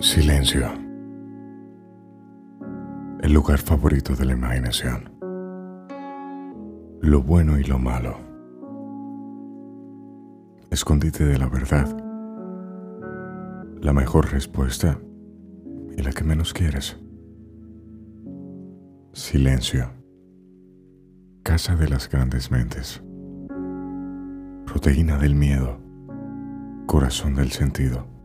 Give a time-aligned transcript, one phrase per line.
[0.00, 0.66] Silencio.
[3.20, 5.12] El lugar favorito de la imaginación.
[7.02, 8.16] Lo bueno y lo malo.
[10.70, 11.94] Escondite de la verdad.
[13.82, 14.98] La mejor respuesta
[15.94, 16.98] y la que menos quieres.
[19.12, 19.90] Silencio.
[21.42, 23.02] Casa de las grandes mentes.
[24.64, 25.78] Proteína del miedo.
[26.86, 28.19] Corazón del sentido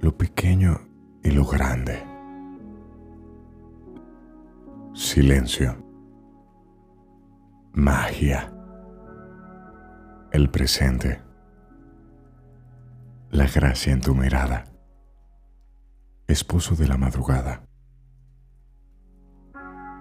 [0.00, 0.80] lo pequeño
[1.22, 2.04] y lo grande.
[4.94, 5.76] Silencio.
[7.72, 8.52] Magia.
[10.32, 11.22] El presente.
[13.30, 14.64] La gracia en tu mirada.
[16.26, 17.62] Esposo de la madrugada.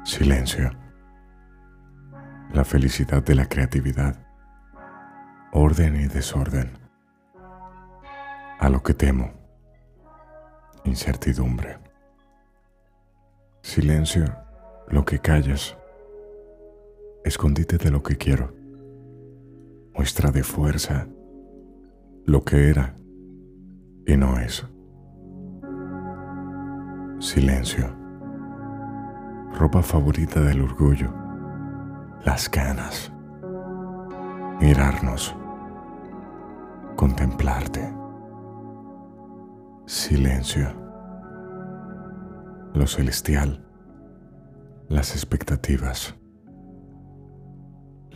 [0.04, 0.72] Silencio.
[2.54, 4.26] La felicidad de la creatividad.
[5.52, 6.78] Orden y desorden.
[8.60, 9.45] A lo que temo
[10.86, 11.78] incertidumbre.
[13.62, 14.26] Silencio,
[14.88, 15.76] lo que callas.
[17.24, 18.54] Escondite de lo que quiero.
[19.94, 21.08] Muestra de fuerza
[22.26, 22.96] lo que era
[24.06, 24.66] y no es.
[27.20, 27.96] Silencio.
[29.54, 31.12] Ropa favorita del orgullo.
[32.24, 33.12] Las ganas.
[34.60, 35.36] Mirarnos.
[36.96, 38.05] Contemplarte.
[39.88, 40.74] Silencio.
[42.74, 43.64] Lo celestial.
[44.90, 46.16] Las expectativas.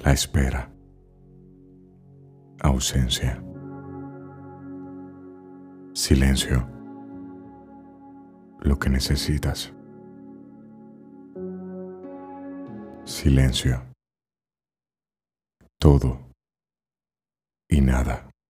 [0.03, 0.71] La espera.
[2.61, 3.39] Ausencia.
[5.93, 6.67] Silencio.
[8.61, 9.71] Lo que necesitas.
[13.05, 13.83] Silencio.
[15.77, 16.19] Todo
[17.69, 18.28] y nada.